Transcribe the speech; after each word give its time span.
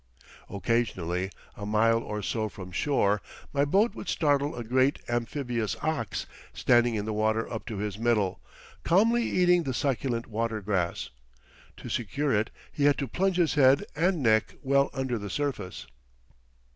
Occasionally, 0.49 1.29
a 1.55 1.63
mile 1.63 1.99
or 1.99 2.23
so 2.23 2.49
from 2.49 2.71
shore, 2.71 3.21
my 3.53 3.65
boat 3.65 3.93
would 3.93 4.09
startle 4.09 4.55
a 4.55 4.63
great 4.63 4.97
amphibious 5.07 5.75
ox 5.83 6.25
standing 6.53 6.95
in 6.95 7.05
the 7.05 7.13
water 7.13 7.47
up 7.53 7.67
to 7.67 7.77
his 7.77 7.99
middle, 7.99 8.41
calmly 8.83 9.21
eating 9.21 9.61
the 9.61 9.75
succulent 9.75 10.25
water 10.25 10.59
grass. 10.59 11.11
To 11.77 11.87
secure 11.87 12.33
it 12.33 12.49
he 12.71 12.85
had 12.85 12.97
to 12.97 13.07
plunge 13.07 13.37
his 13.37 13.53
head 13.53 13.85
and 13.95 14.23
neck 14.23 14.55
well 14.63 14.89
under 14.91 15.19
the 15.19 15.29
surface. 15.29 15.85